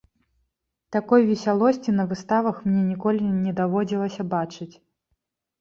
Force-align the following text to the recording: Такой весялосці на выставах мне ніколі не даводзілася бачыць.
Такой 0.95 1.21
весялосці 1.31 1.93
на 1.99 2.05
выставах 2.13 2.55
мне 2.71 2.81
ніколі 2.91 3.23
не 3.45 3.55
даводзілася 3.63 4.27
бачыць. 4.33 4.73